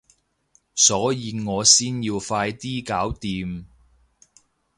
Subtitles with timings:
[0.73, 3.65] 所以我先要快啲搞掂